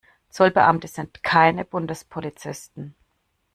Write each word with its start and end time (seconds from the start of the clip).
Zollbeamte 0.31 0.87
sind 0.87 1.21
keine 1.21 1.63
Bundespolizisten. 1.63 2.95